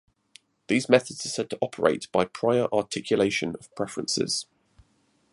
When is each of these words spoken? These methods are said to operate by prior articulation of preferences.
These 0.67 0.89
methods 0.89 1.27
are 1.27 1.29
said 1.29 1.51
to 1.51 1.59
operate 1.61 2.11
by 2.11 2.25
prior 2.25 2.65
articulation 2.73 3.53
of 3.59 3.69
preferences. 3.75 4.47